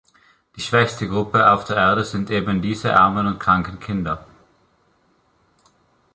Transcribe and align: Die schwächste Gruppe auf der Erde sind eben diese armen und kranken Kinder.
Die 0.55 0.61
schwächste 0.61 1.07
Gruppe 1.07 1.51
auf 1.51 1.63
der 1.65 1.75
Erde 1.77 2.03
sind 2.03 2.31
eben 2.31 2.63
diese 2.63 2.97
armen 2.99 3.27
und 3.27 3.39
kranken 3.39 3.79
Kinder. 3.79 4.25